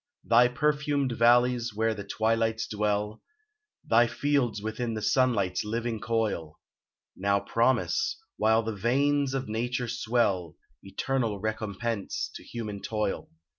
Thy 0.23 0.47
perfumed 0.47 1.11
valleys 1.11 1.75
where 1.75 1.93
the 1.93 2.03
twilights 2.03 2.65
dwell, 2.65 3.21
Thy 3.85 4.07
fields 4.07 4.59
within 4.59 4.95
the 4.95 5.01
sunlight's 5.03 5.63
living 5.63 5.99
coil, 5.99 6.59
Now 7.15 7.39
promise, 7.39 8.19
while 8.35 8.63
the 8.63 8.75
veins 8.75 9.35
of 9.35 9.47
nature 9.47 9.87
swell, 9.87 10.55
Eternal 10.81 11.39
recompense 11.39 12.31
to 12.33 12.43
human 12.43 12.81
toil. 12.81 13.29